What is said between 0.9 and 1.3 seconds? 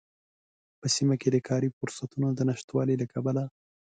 سيمه کې